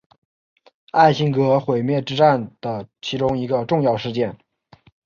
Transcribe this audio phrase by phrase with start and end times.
[0.91, 4.35] 艾辛格毁灭之战的其中一个重要事件。